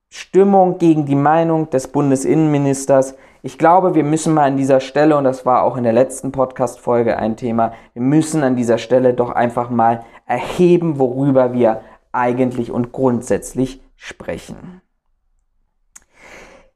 Stimmung, 0.08 0.78
gegen 0.78 1.06
die 1.06 1.16
Meinung 1.16 1.70
des 1.70 1.88
Bundesinnenministers, 1.88 3.14
ich 3.42 3.56
glaube, 3.56 3.94
wir 3.94 4.04
müssen 4.04 4.34
mal 4.34 4.48
an 4.48 4.58
dieser 4.58 4.80
Stelle, 4.80 5.16
und 5.16 5.24
das 5.24 5.46
war 5.46 5.62
auch 5.62 5.78
in 5.78 5.84
der 5.84 5.94
letzten 5.94 6.30
Podcast-Folge 6.30 7.16
ein 7.16 7.36
Thema, 7.36 7.72
wir 7.94 8.02
müssen 8.02 8.42
an 8.42 8.54
dieser 8.54 8.76
Stelle 8.76 9.14
doch 9.14 9.30
einfach 9.30 9.70
mal 9.70 10.04
erheben, 10.26 10.98
worüber 10.98 11.54
wir 11.54 11.80
eigentlich 12.12 12.70
und 12.70 12.92
grundsätzlich 12.92 13.80
sprechen. 13.96 14.82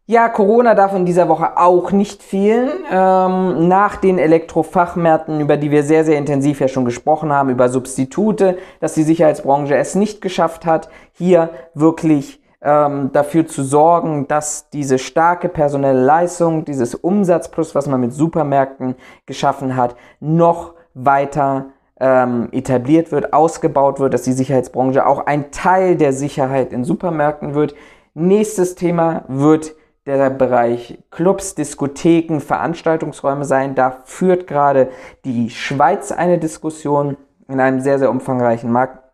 Ja, 0.06 0.28
Corona 0.28 0.74
darf 0.74 0.94
in 0.94 1.06
dieser 1.06 1.30
Woche 1.30 1.56
auch 1.56 1.90
nicht 1.90 2.22
fehlen. 2.22 2.68
Ähm, 2.90 3.68
nach 3.68 3.96
den 3.96 4.18
Elektrofachmärkten, 4.18 5.40
über 5.40 5.56
die 5.56 5.70
wir 5.70 5.82
sehr, 5.82 6.04
sehr 6.04 6.18
intensiv 6.18 6.60
ja 6.60 6.68
schon 6.68 6.84
gesprochen 6.84 7.32
haben, 7.32 7.48
über 7.48 7.70
Substitute, 7.70 8.58
dass 8.80 8.92
die 8.92 9.02
Sicherheitsbranche 9.02 9.74
es 9.76 9.94
nicht 9.94 10.20
geschafft 10.20 10.66
hat, 10.66 10.90
hier 11.12 11.48
wirklich 11.72 12.42
ähm, 12.60 13.12
dafür 13.14 13.46
zu 13.46 13.62
sorgen, 13.62 14.28
dass 14.28 14.68
diese 14.68 14.98
starke 14.98 15.48
personelle 15.48 16.04
Leistung, 16.04 16.66
dieses 16.66 16.94
Umsatzplus, 16.94 17.74
was 17.74 17.86
man 17.86 18.02
mit 18.02 18.12
Supermärkten 18.12 18.96
geschaffen 19.24 19.74
hat, 19.74 19.96
noch 20.20 20.74
weiter 20.92 21.70
ähm, 21.98 22.50
etabliert 22.52 23.10
wird, 23.10 23.32
ausgebaut 23.32 24.00
wird, 24.00 24.12
dass 24.12 24.22
die 24.22 24.32
Sicherheitsbranche 24.32 25.06
auch 25.06 25.24
ein 25.24 25.50
Teil 25.50 25.96
der 25.96 26.12
Sicherheit 26.12 26.74
in 26.74 26.84
Supermärkten 26.84 27.54
wird. 27.54 27.74
Nächstes 28.12 28.74
Thema 28.74 29.24
wird 29.28 29.74
der 30.06 30.30
Bereich 30.30 30.98
Clubs, 31.10 31.54
Diskotheken, 31.54 32.40
Veranstaltungsräume 32.40 33.44
sein. 33.44 33.74
Da 33.74 34.02
führt 34.04 34.46
gerade 34.46 34.90
die 35.24 35.50
Schweiz 35.50 36.12
eine 36.12 36.38
Diskussion 36.38 37.16
in 37.48 37.60
einem 37.60 37.80
sehr, 37.80 37.98
sehr 37.98 38.10
umfangreichen 38.10 38.70
Markt 38.70 39.04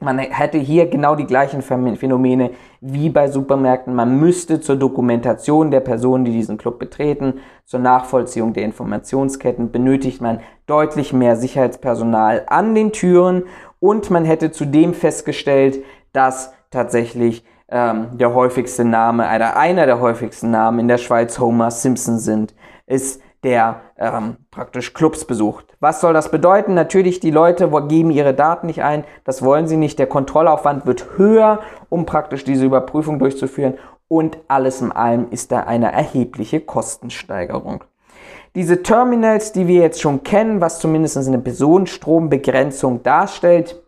man 0.00 0.18
hätte 0.18 0.58
hier 0.58 0.88
genau 0.88 1.14
die 1.14 1.26
gleichen 1.26 1.62
Phänomene 1.62 2.50
wie 2.80 3.08
bei 3.08 3.28
Supermärkten. 3.28 3.94
Man 3.94 4.20
müsste 4.20 4.60
zur 4.60 4.76
Dokumentation 4.76 5.70
der 5.70 5.80
Personen, 5.80 6.24
die 6.24 6.32
diesen 6.32 6.58
Club 6.58 6.78
betreten, 6.78 7.40
zur 7.64 7.80
Nachvollziehung 7.80 8.52
der 8.52 8.64
Informationsketten 8.64 9.72
benötigt 9.72 10.20
man 10.20 10.40
deutlich 10.66 11.12
mehr 11.12 11.36
Sicherheitspersonal 11.36 12.44
an 12.46 12.74
den 12.74 12.92
Türen 12.92 13.44
und 13.80 14.10
man 14.10 14.24
hätte 14.24 14.50
zudem 14.50 14.92
festgestellt, 14.92 15.82
dass 16.12 16.52
tatsächlich 16.70 17.44
ähm, 17.68 18.16
der 18.18 18.34
häufigste 18.34 18.84
Name, 18.84 19.24
oder 19.24 19.56
einer 19.56 19.86
der 19.86 20.00
häufigsten 20.00 20.50
Namen 20.50 20.80
in 20.80 20.88
der 20.88 20.98
Schweiz 20.98 21.38
Homer 21.38 21.70
Simpson 21.70 22.18
sind, 22.18 22.54
ist 22.86 23.20
der 23.42 23.80
ähm, 23.98 24.36
praktisch 24.50 24.92
Clubs 24.94 25.24
besucht. 25.24 25.76
Was 25.80 26.00
soll 26.00 26.12
das 26.12 26.30
bedeuten? 26.30 26.74
Natürlich, 26.74 27.20
die 27.20 27.30
Leute 27.30 27.70
geben 27.88 28.10
ihre 28.10 28.34
Daten 28.34 28.66
nicht 28.66 28.82
ein, 28.82 29.04
das 29.24 29.42
wollen 29.42 29.68
sie 29.68 29.76
nicht. 29.76 29.98
Der 29.98 30.06
Kontrollaufwand 30.06 30.86
wird 30.86 31.16
höher, 31.16 31.60
um 31.88 32.06
praktisch 32.06 32.44
diese 32.44 32.64
Überprüfung 32.64 33.18
durchzuführen 33.18 33.74
und 34.08 34.38
alles 34.48 34.80
in 34.80 34.92
allem 34.92 35.30
ist 35.30 35.52
da 35.52 35.60
eine 35.60 35.92
erhebliche 35.92 36.60
Kostensteigerung. 36.60 37.84
Diese 38.54 38.82
Terminals, 38.82 39.52
die 39.52 39.66
wir 39.66 39.82
jetzt 39.82 40.00
schon 40.00 40.22
kennen, 40.22 40.60
was 40.60 40.78
zumindest 40.78 41.18
eine 41.18 41.38
Personenstrombegrenzung 41.38 43.02
darstellt, 43.02 43.82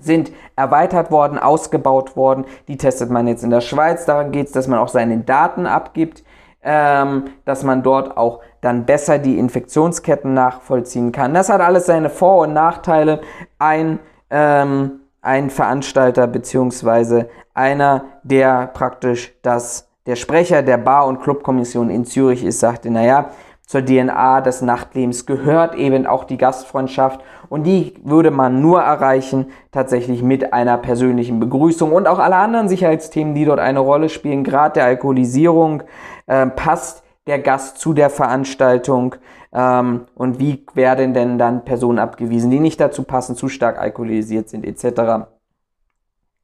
sind 0.00 0.32
erweitert 0.56 1.10
worden, 1.10 1.38
ausgebaut 1.38 2.16
worden. 2.16 2.44
Die 2.68 2.76
testet 2.76 3.10
man 3.10 3.26
jetzt 3.26 3.44
in 3.44 3.50
der 3.50 3.60
Schweiz. 3.60 4.04
Daran 4.04 4.32
geht 4.32 4.46
es, 4.46 4.52
dass 4.52 4.68
man 4.68 4.78
auch 4.78 4.88
seine 4.88 5.18
Daten 5.18 5.66
abgibt 5.66 6.22
ähm, 6.66 7.26
dass 7.44 7.62
man 7.62 7.84
dort 7.84 8.16
auch 8.16 8.40
dann 8.60 8.84
besser 8.84 9.18
die 9.18 9.38
Infektionsketten 9.38 10.34
nachvollziehen 10.34 11.12
kann. 11.12 11.32
Das 11.32 11.48
hat 11.48 11.60
alles 11.60 11.86
seine 11.86 12.10
Vor- 12.10 12.42
und 12.42 12.52
Nachteile. 12.52 13.20
Ein, 13.60 14.00
ähm, 14.30 15.00
ein 15.22 15.48
Veranstalter 15.48 16.26
beziehungsweise 16.26 17.28
einer, 17.54 18.04
der 18.24 18.66
praktisch 18.66 19.32
das, 19.42 19.88
der 20.06 20.16
Sprecher 20.16 20.62
der 20.62 20.78
Bar- 20.78 21.06
und 21.06 21.22
Clubkommission 21.22 21.88
in 21.88 22.04
Zürich 22.04 22.44
ist, 22.44 22.58
sagte, 22.58 22.90
naja, 22.90 23.30
zur 23.66 23.84
DNA 23.84 24.40
des 24.40 24.62
Nachtlebens 24.62 25.26
gehört 25.26 25.74
eben 25.74 26.06
auch 26.06 26.24
die 26.24 26.38
Gastfreundschaft 26.38 27.20
und 27.48 27.64
die 27.64 27.94
würde 28.04 28.30
man 28.30 28.60
nur 28.60 28.80
erreichen 28.80 29.46
tatsächlich 29.72 30.22
mit 30.22 30.52
einer 30.52 30.78
persönlichen 30.78 31.40
Begrüßung 31.40 31.92
und 31.92 32.06
auch 32.06 32.20
alle 32.20 32.36
anderen 32.36 32.68
Sicherheitsthemen, 32.68 33.34
die 33.34 33.44
dort 33.44 33.58
eine 33.58 33.80
Rolle 33.80 34.08
spielen, 34.08 34.44
gerade 34.44 34.74
der 34.74 34.84
Alkoholisierung, 34.84 35.82
äh, 36.26 36.46
passt 36.46 37.02
der 37.26 37.40
Gast 37.40 37.78
zu 37.78 37.92
der 37.92 38.08
Veranstaltung 38.08 39.16
ähm, 39.52 40.06
und 40.14 40.38
wie 40.38 40.64
werden 40.74 41.12
denn 41.12 41.36
dann 41.36 41.64
Personen 41.64 41.98
abgewiesen, 41.98 42.52
die 42.52 42.60
nicht 42.60 42.80
dazu 42.80 43.02
passen, 43.02 43.34
zu 43.34 43.48
stark 43.48 43.78
alkoholisiert 43.78 44.48
sind 44.48 44.64
etc. 44.64 45.26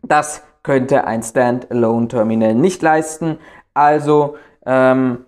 Das 0.03 0.43
könnte 0.65 1.05
ein 1.05 1.23
Standalone-Terminal 1.23 2.55
nicht 2.55 2.83
leisten. 2.83 3.39
Also 3.75 4.37
ähm, 4.67 5.25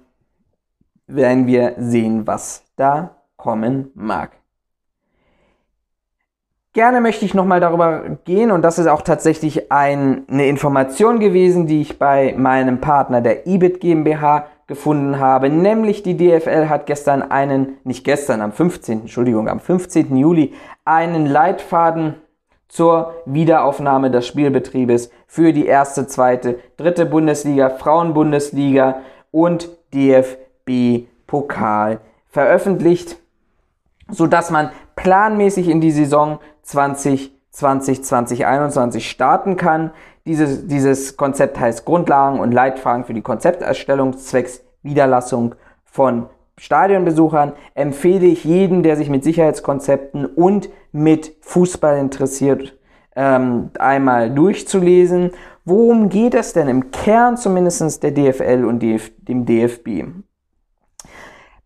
werden 1.06 1.46
wir 1.46 1.74
sehen, 1.78 2.26
was 2.26 2.64
da 2.76 3.16
kommen 3.36 3.90
mag. 3.94 4.32
Gerne 6.72 7.00
möchte 7.00 7.24
ich 7.24 7.34
nochmal 7.34 7.60
darüber 7.60 8.02
gehen 8.24 8.50
und 8.50 8.62
das 8.62 8.80
ist 8.80 8.88
auch 8.88 9.02
tatsächlich 9.02 9.70
ein, 9.70 10.24
eine 10.28 10.46
Information 10.48 11.20
gewesen, 11.20 11.68
die 11.68 11.80
ich 11.80 12.00
bei 12.00 12.34
meinem 12.36 12.80
Partner 12.80 13.20
der 13.20 13.46
EBIT 13.46 13.80
GmbH 13.80 14.46
gefunden 14.66 15.20
habe, 15.20 15.50
nämlich 15.50 16.02
die 16.02 16.16
DFL 16.16 16.68
hat 16.68 16.86
gestern 16.86 17.22
einen, 17.22 17.76
nicht 17.84 18.02
gestern, 18.02 18.40
am 18.40 18.50
15. 18.50 19.02
Entschuldigung, 19.02 19.48
am 19.48 19.60
15. 19.60 20.16
Juli 20.16 20.52
einen 20.84 21.26
Leitfaden 21.26 22.16
zur 22.66 23.14
Wiederaufnahme 23.24 24.10
des 24.10 24.26
Spielbetriebes 24.26 25.10
für 25.28 25.52
die 25.52 25.66
erste, 25.66 26.08
zweite, 26.08 26.58
dritte 26.76 27.06
Bundesliga, 27.06 27.70
Frauenbundesliga 27.70 28.96
und 29.30 29.68
DFB 29.92 30.43
DFB-Pokal 30.68 32.00
veröffentlicht, 32.28 33.18
sodass 34.10 34.50
man 34.50 34.70
planmäßig 34.96 35.68
in 35.68 35.80
die 35.80 35.90
Saison 35.90 36.38
2020, 36.62 38.04
2021 38.04 39.08
starten 39.08 39.56
kann. 39.56 39.90
Dieses, 40.26 40.66
dieses 40.66 41.16
Konzept 41.16 41.58
heißt 41.58 41.84
Grundlagen 41.84 42.40
und 42.40 42.52
Leitfragen 42.52 43.04
für 43.04 43.14
die 43.14 43.22
Konzepterstellung 43.22 44.16
zwecks 44.16 44.62
Niederlassung 44.82 45.54
von 45.84 46.26
Stadionbesuchern. 46.56 47.52
Empfehle 47.74 48.26
ich 48.26 48.44
jedem, 48.44 48.82
der 48.82 48.96
sich 48.96 49.10
mit 49.10 49.24
Sicherheitskonzepten 49.24 50.26
und 50.26 50.68
mit 50.92 51.36
Fußball 51.40 51.98
interessiert, 51.98 52.78
ähm, 53.16 53.70
einmal 53.78 54.30
durchzulesen. 54.30 55.30
Worum 55.64 56.10
geht 56.10 56.34
es 56.34 56.52
denn 56.52 56.68
im 56.68 56.90
Kern 56.90 57.36
zumindest 57.36 58.02
der 58.02 58.12
DFL 58.12 58.64
und 58.64 58.80
DF 58.80 59.10
dem 59.18 59.46
DFB? 59.46 60.04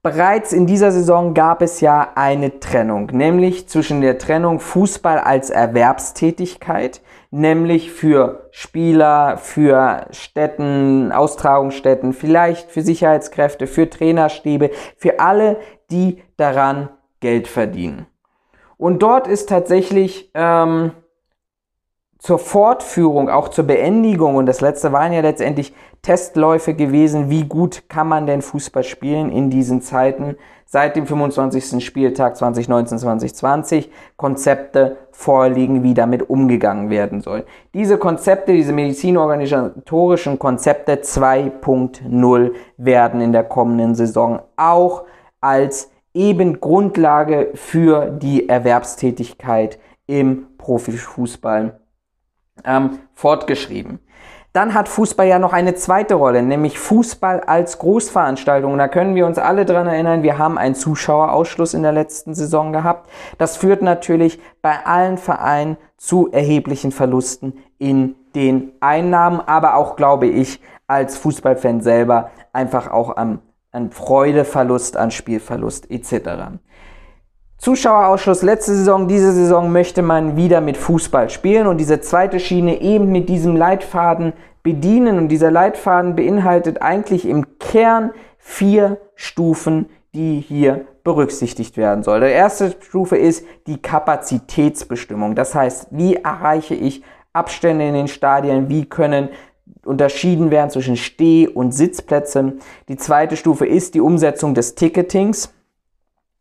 Bereits 0.01 0.53
in 0.53 0.67
dieser 0.67 0.93
Saison 0.93 1.35
gab 1.35 1.61
es 1.61 1.81
ja 1.81 2.13
eine 2.15 2.61
Trennung, 2.61 3.07
nämlich 3.13 3.69
zwischen 3.69 4.01
der 4.01 4.19
Trennung 4.19 4.61
Fußball 4.61 5.19
als 5.19 5.51
Erwerbstätigkeit, 5.51 7.01
nämlich 7.33 7.91
für 7.91 8.49
Spieler, 8.53 9.39
für 9.39 10.07
Städten, 10.13 11.11
Austragungsstätten, 11.11 12.13
vielleicht 12.13 12.71
für 12.71 12.83
Sicherheitskräfte, 12.83 13.67
für 13.67 13.91
Trainerstäbe, 13.91 14.71
für 14.97 15.19
alle, 15.19 15.59
die 15.91 16.23
daran 16.37 16.91
Geld 17.19 17.49
verdienen. 17.49 18.07
Und 18.77 19.03
dort 19.03 19.27
ist 19.27 19.49
tatsächlich 19.49 20.31
ähm, 20.35 20.93
zur 22.19 22.39
Fortführung, 22.39 23.31
auch 23.31 23.49
zur 23.49 23.65
Beendigung, 23.65 24.37
und 24.37 24.47
das 24.47 24.61
letzte 24.61 24.93
waren 24.93 25.13
ja 25.13 25.21
letztendlich 25.21 25.73
Testläufe 26.03 26.75
gewesen, 26.75 27.31
wie 27.31 27.45
gut 27.45 27.89
kann 27.89 28.09
man 28.09 28.27
denn 28.27 28.43
Fußball 28.43 28.83
spielen 28.83 29.31
in 29.31 29.51
diesen 29.51 29.83
Zeiten, 29.83 30.37
seit 30.67 30.97
dem 30.97 31.07
25. 31.07 31.85
Spieltag 31.85 32.37
2019-2020 32.37 33.89
Konzepte 34.17 34.97
vorliegen, 35.13 35.83
wie 35.83 35.95
damit 35.95 36.29
umgegangen 36.29 36.91
werden 36.91 37.21
soll. 37.21 37.45
Diese 37.73 37.99
Konzepte, 37.99 38.53
diese 38.53 38.73
medizinorganisatorischen 38.73 40.39
Konzepte 40.39 40.97
2.0 40.97 42.53
werden 42.77 43.21
in 43.21 43.33
der 43.33 43.45
kommenden 43.45 43.95
Saison 43.95 44.41
auch 44.57 45.05
als 45.41 45.91
eben 46.13 46.61
Grundlage 46.61 47.51
für 47.55 48.11
die 48.11 48.49
Erwerbstätigkeit 48.49 49.79
im 50.07 50.49
Profifußball 50.59 51.79
ähm, 52.65 53.01
fortgeschrieben. 53.15 54.01
Dann 54.55 54.75
hat 54.75 54.89
Fußball 54.89 55.27
ja 55.27 55.39
noch 55.39 55.53
eine 55.53 55.75
zweite 55.75 56.15
Rolle, 56.15 56.43
nämlich 56.43 56.79
Fußball 56.79 57.41
als 57.41 57.79
Großveranstaltung. 57.79 58.77
Da 58.79 58.89
können 58.89 59.15
wir 59.15 59.27
uns 59.27 59.39
alle 59.39 59.65
dran 59.65 59.87
erinnern, 59.87 60.23
wir 60.23 60.39
haben 60.39 60.59
einen 60.59 60.75
Zuschauerausschluss 60.75 61.75
in 61.75 61.83
der 61.83 61.93
letzten 61.93 62.35
Saison 62.35 62.73
gehabt. 62.73 63.11
Das 63.37 63.57
führt 63.59 63.83
natürlich 63.83 64.41
bei 64.63 64.85
allen 64.87 65.19
Vereinen 65.19 65.77
zu 65.97 66.33
erheblichen 66.33 66.93
Verlusten 66.93 67.53
in 67.79 68.17
den 68.35 68.73
Einnahmen, 68.81 69.41
aber 69.41 69.77
auch, 69.77 69.97
glaube 69.97 70.27
ich, 70.27 70.61
als 70.87 71.19
Fußballfan 71.19 71.83
selber 71.83 72.31
einfach 72.53 72.91
auch 72.91 73.17
am, 73.17 73.41
an 73.71 73.91
Freudeverlust, 73.91 74.97
an 74.97 75.11
Spielverlust 75.11 75.91
etc. 75.91 76.59
Zuschauerausschluss 77.59 78.43
letzte 78.43 78.73
Saison, 78.73 79.09
diese 79.09 79.33
Saison 79.33 79.73
möchte 79.73 80.01
man 80.01 80.37
wieder 80.37 80.61
mit 80.61 80.77
Fußball 80.77 81.29
spielen 81.29 81.67
und 81.67 81.79
diese 81.79 82.01
zweite 82.01 82.39
Schiene 82.39 82.81
eben 82.81 83.11
mit 83.11 83.29
diesem 83.29 83.57
Leitfaden 83.57 84.33
bedienen. 84.63 85.19
Und 85.19 85.29
dieser 85.29 85.51
Leitfaden 85.51 86.15
beinhaltet 86.15 86.81
eigentlich 86.83 87.27
im 87.27 87.59
Kern 87.59 88.13
vier 88.39 88.99
Stufen, 89.17 89.91
die 90.15 90.39
hier 90.39 90.85
berücksichtigt 91.03 91.77
werden 91.77 92.05
sollen. 92.05 92.23
Die 92.23 92.29
erste 92.29 92.77
Stufe 92.81 93.17
ist 93.17 93.45
die 93.67 93.83
Kapazitätsbestimmung. 93.83 95.35
Das 95.35 95.57
heißt, 95.57 95.89
wie 95.91 96.15
erreiche 96.15 96.77
ich 96.77 97.03
Abstände 97.33 97.89
in 97.89 97.95
den 97.95 98.09
Stadien? 98.09 98.69
Wie 98.69 98.85
können 98.85 99.31
unterschieden 99.85 100.53
werden 100.53 100.71
zwischen 100.71 100.97
Steh- 100.97 101.49
und 101.49 101.73
Sitzplätzen? 101.73 102.61
Die 102.89 102.97
zweite 102.97 103.37
Stufe 103.37 103.67
ist 103.67 103.95
die 103.95 104.01
Umsetzung 104.01 104.55
des 104.55 104.77
Ticketings 104.77 105.53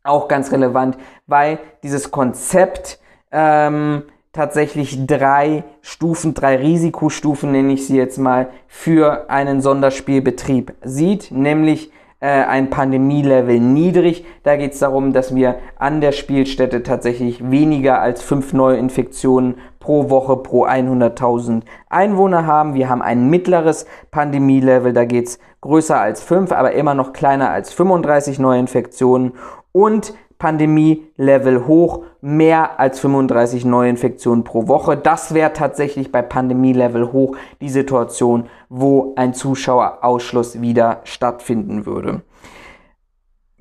auch 0.08 0.28
ganz 0.28 0.52
relevant, 0.52 0.98
weil 1.26 1.58
dieses 1.82 2.10
Konzept 2.10 2.98
ähm, 3.30 4.04
tatsächlich 4.32 5.06
drei 5.06 5.64
Stufen, 5.80 6.34
drei 6.34 6.56
Risikostufen, 6.56 7.52
nenne 7.52 7.72
ich 7.72 7.86
sie 7.86 7.96
jetzt 7.96 8.18
mal, 8.18 8.48
für 8.66 9.30
einen 9.30 9.60
Sonderspielbetrieb 9.60 10.74
sieht, 10.82 11.30
nämlich 11.30 11.90
äh, 12.20 12.26
ein 12.26 12.70
Pandemielevel 12.70 13.60
niedrig. 13.60 14.24
Da 14.42 14.56
geht 14.56 14.72
es 14.72 14.80
darum, 14.80 15.12
dass 15.12 15.34
wir 15.34 15.56
an 15.78 16.00
der 16.00 16.12
Spielstätte 16.12 16.82
tatsächlich 16.82 17.50
weniger 17.50 18.00
als 18.00 18.22
fünf 18.22 18.52
Neuinfektionen 18.52 19.56
pro 19.78 20.10
Woche 20.10 20.36
pro 20.36 20.66
100.000 20.66 21.62
Einwohner 21.88 22.46
haben. 22.46 22.74
Wir 22.74 22.88
haben 22.88 23.02
ein 23.02 23.30
mittleres 23.30 23.86
Pandemielevel, 24.10 24.92
da 24.92 25.04
geht 25.04 25.28
es 25.28 25.38
größer 25.60 25.98
als 26.00 26.22
fünf, 26.22 26.52
aber 26.52 26.72
immer 26.72 26.94
noch 26.94 27.12
kleiner 27.12 27.50
als 27.50 27.72
35 27.72 28.38
Neuinfektionen 28.38 29.32
und 29.72 30.14
Pandemie-Level 30.38 31.66
hoch, 31.66 32.04
mehr 32.20 32.78
als 32.78 33.00
35 33.00 33.64
Neuinfektionen 33.64 34.44
pro 34.44 34.68
Woche. 34.68 34.96
Das 34.96 35.34
wäre 35.34 35.52
tatsächlich 35.52 36.12
bei 36.12 36.22
Pandemie-Level 36.22 37.12
hoch 37.12 37.36
die 37.60 37.68
Situation, 37.68 38.48
wo 38.68 39.14
ein 39.16 39.34
Zuschauerausschluss 39.34 40.60
wieder 40.60 41.00
stattfinden 41.04 41.86
würde. 41.86 42.22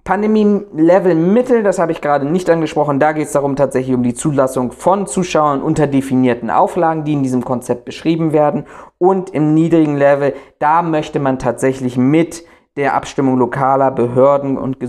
Pandemie-Level 0.03 1.15
Mittel, 1.15 1.63
das 1.63 1.79
habe 1.79 1.91
ich 1.91 1.99
gerade 1.99 2.25
nicht 2.25 2.49
angesprochen, 2.49 2.97
da 2.97 3.11
geht 3.11 3.25
es 3.25 3.33
darum 3.33 3.57
tatsächlich 3.57 3.93
um 3.93 4.03
die 4.03 4.13
Zulassung 4.13 4.71
von 4.71 5.05
Zuschauern 5.05 5.61
unter 5.61 5.85
definierten 5.85 6.49
Auflagen, 6.49 7.03
die 7.03 7.11
in 7.11 7.23
diesem 7.23 7.43
Konzept 7.43 7.83
beschrieben 7.83 8.31
werden. 8.31 8.65
Und 8.99 9.31
im 9.31 9.53
niedrigen 9.53 9.97
Level, 9.97 10.33
da 10.59 10.81
möchte 10.81 11.19
man 11.19 11.39
tatsächlich 11.39 11.97
mit 11.97 12.45
der 12.77 12.93
Abstimmung 12.93 13.37
lokaler 13.37 13.91
Behörden 13.91 14.57
und 14.57 14.79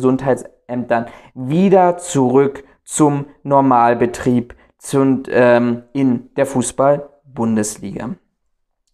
Gesundheitsämtern 0.68 1.07
wieder 1.35 1.96
zurück 1.98 2.64
zum 2.85 3.26
Normalbetrieb 3.42 4.54
zum, 4.78 5.24
ähm, 5.31 5.85
in 5.92 6.31
der 6.37 6.46
Fußball-Bundesliga. 6.46 8.11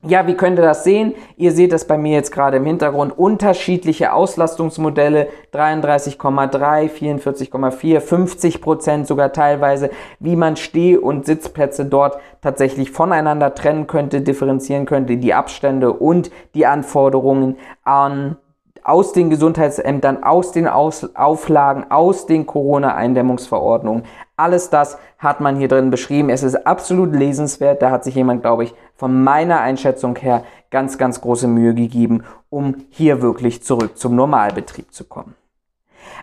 Ja, 0.07 0.27
wie 0.27 0.35
könnt 0.35 0.59
ihr 0.59 0.65
das 0.65 0.85
sehen? 0.85 1.15
Ihr 1.37 1.53
seht 1.53 1.73
das 1.73 1.87
bei 1.87 1.97
mir 1.97 2.13
jetzt 2.13 2.31
gerade 2.31 2.59
im 2.59 2.67
Hintergrund. 2.67 3.17
Unterschiedliche 3.17 4.13
Auslastungsmodelle, 4.13 5.29
33,3, 5.53 6.91
44,4, 6.91 8.01
50 8.01 8.61
Prozent 8.61 9.07
sogar 9.07 9.33
teilweise, 9.33 9.89
wie 10.21 10.37
man 10.37 10.57
Steh- 10.57 10.99
und 10.99 11.25
Sitzplätze 11.25 11.87
dort 11.87 12.19
tatsächlich 12.43 12.91
voneinander 12.91 13.55
trennen 13.55 13.87
könnte, 13.87 14.21
differenzieren 14.21 14.85
könnte, 14.85 15.17
die 15.17 15.33
Abstände 15.33 15.91
und 15.91 16.31
die 16.55 16.67
Anforderungen 16.67 17.57
an 17.83 18.37
aus 18.85 19.13
den 19.13 19.31
Gesundheitsämtern, 19.31 20.23
aus 20.23 20.53
den 20.53 20.69
aus 20.69 21.17
Auflagen, 21.17 21.91
aus 21.91 22.27
den 22.27 22.47
Corona-Eindämmungsverordnungen. 22.47 24.05
Alles 24.37 24.69
das 24.69 24.99
hat 25.19 25.41
man 25.41 25.57
hier 25.57 25.69
drin 25.69 25.91
beschrieben. 25.91 26.29
Es 26.29 26.43
ist 26.43 26.67
absolut 26.67 27.15
lesenswert. 27.15 27.81
Da 27.81 27.91
hat 27.91 28.05
sich 28.05 28.15
jemand, 28.15 28.43
glaube 28.43 28.65
ich, 28.65 28.75
von 28.95 29.25
meiner 29.25 29.61
Einschätzung 29.61 30.17
her 30.17 30.45
ganz, 30.71 30.99
ganz 30.99 31.21
große 31.21 31.49
Mühe 31.49 31.75
gegeben, 31.75 32.25
um 32.51 32.77
hier 32.91 33.23
wirklich 33.23 33.63
zurück 33.63 33.97
zum 33.97 34.15
Normalbetrieb 34.15 34.93
zu 34.93 35.05
kommen. 35.05 35.35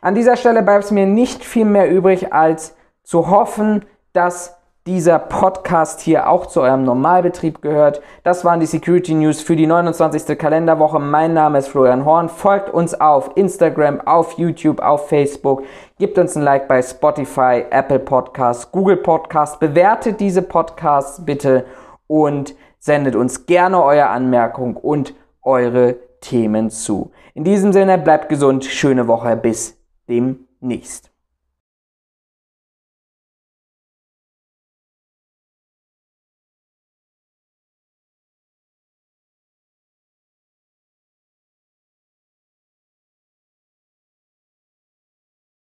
An 0.01 0.15
dieser 0.15 0.37
Stelle 0.37 0.61
bleibt 0.61 0.85
es 0.85 0.91
mir 0.91 1.07
nicht 1.07 1.43
viel 1.43 1.65
mehr 1.65 1.89
übrig, 1.91 2.31
als 2.31 2.75
zu 3.03 3.29
hoffen, 3.29 3.85
dass 4.13 4.60
dieser 4.87 5.19
Podcast 5.19 6.01
hier 6.01 6.27
auch 6.27 6.47
zu 6.47 6.61
eurem 6.61 6.83
Normalbetrieb 6.83 7.61
gehört. 7.61 8.01
Das 8.23 8.43
waren 8.43 8.59
die 8.59 8.65
Security 8.65 9.13
News 9.13 9.39
für 9.41 9.55
die 9.55 9.67
29. 9.67 10.37
Kalenderwoche. 10.37 10.99
Mein 10.99 11.33
Name 11.35 11.59
ist 11.59 11.67
Florian 11.67 12.03
Horn. 12.03 12.29
Folgt 12.29 12.71
uns 12.71 12.99
auf 12.99 13.31
Instagram, 13.35 14.01
auf 14.01 14.39
YouTube, 14.39 14.79
auf 14.79 15.07
Facebook. 15.07 15.63
Gebt 15.99 16.17
uns 16.17 16.35
ein 16.35 16.41
Like 16.41 16.67
bei 16.67 16.81
Spotify, 16.81 17.63
Apple 17.69 17.99
Podcasts, 17.99 18.71
Google 18.71 18.97
Podcasts. 18.97 19.59
Bewertet 19.59 20.19
diese 20.19 20.41
Podcasts 20.41 21.23
bitte 21.23 21.65
und 22.07 22.55
sendet 22.79 23.15
uns 23.15 23.45
gerne 23.45 23.83
eure 23.83 24.07
Anmerkung 24.07 24.77
und 24.77 25.13
eure 25.43 25.97
Themen 26.21 26.71
zu. 26.71 27.11
In 27.35 27.43
diesem 27.43 27.71
Sinne, 27.71 27.99
bleibt 27.99 28.29
gesund, 28.29 28.65
schöne 28.65 29.07
Woche, 29.07 29.35
bis 29.37 29.77
demnächst. 30.09 31.10